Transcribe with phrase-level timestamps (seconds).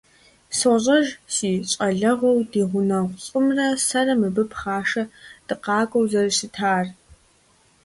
[0.57, 1.05] СощӀэж
[1.35, 5.03] си щӀалэгъуэу ди гъунэгъу лӀымрэ сэрэ мыбы пхъашэ
[5.47, 6.85] дыкъакӀуэу зэрыщытар.